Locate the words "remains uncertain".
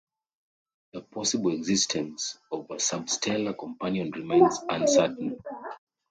4.09-5.39